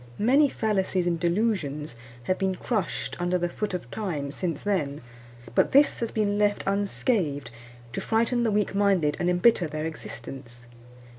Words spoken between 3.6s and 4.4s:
of Time